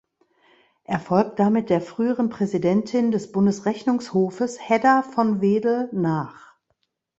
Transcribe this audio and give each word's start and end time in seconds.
Er 0.83 0.99
folgt 0.99 1.37
damit 1.37 1.69
der 1.69 1.79
früheren 1.79 2.29
Präsidentin 2.31 3.11
des 3.11 3.31
Bundesrechnungshofes 3.31 4.57
Hedda 4.67 5.03
von 5.03 5.41
Wedel 5.41 5.89
nach. 5.91 6.55